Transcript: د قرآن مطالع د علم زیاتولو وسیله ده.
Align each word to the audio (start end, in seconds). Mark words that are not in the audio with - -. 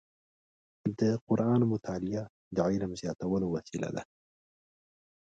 د 0.99 1.01
قرآن 1.27 1.61
مطالع 1.71 2.21
د 2.55 2.57
علم 2.69 2.91
زیاتولو 3.01 3.47
وسیله 3.55 3.89
ده. 3.95 4.03